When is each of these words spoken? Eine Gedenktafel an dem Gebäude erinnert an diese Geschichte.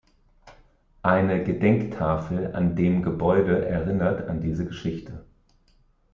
Eine 1.03 1.43
Gedenktafel 1.43 2.55
an 2.55 2.75
dem 2.75 3.03
Gebäude 3.03 3.67
erinnert 3.67 4.27
an 4.29 4.41
diese 4.41 4.65
Geschichte. 4.65 5.23